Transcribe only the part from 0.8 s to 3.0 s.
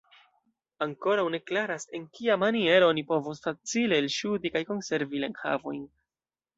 Ankoraŭ ne klaras, en kia maniero